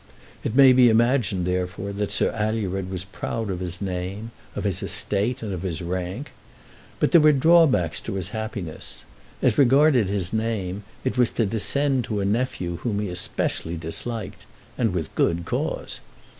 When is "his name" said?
3.59-4.31, 10.07-10.83